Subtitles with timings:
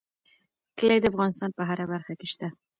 [0.77, 2.47] کلي د افغانستان په هره برخه کې شته.